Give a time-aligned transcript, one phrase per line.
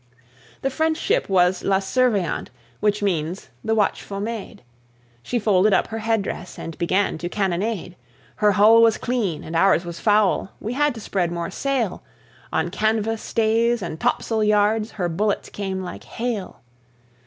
[0.63, 4.63] The French ship was La Surveillante, which means the watchful maid;
[5.21, 7.95] She folded up her head dress and began to cannonade.
[8.37, 12.01] Her hull was clean, and ours was foul; we had to spread more sail.
[12.51, 16.61] On canvas, stays, and topsail yards her bullets came like hail.